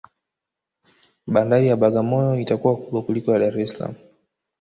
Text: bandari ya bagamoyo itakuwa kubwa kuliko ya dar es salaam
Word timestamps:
bandari 1.33 1.65
ya 1.69 1.81
bagamoyo 1.83 2.31
itakuwa 2.43 2.77
kubwa 2.79 3.01
kuliko 3.05 3.27
ya 3.31 3.39
dar 3.41 3.55
es 3.63 3.69
salaam 3.73 3.95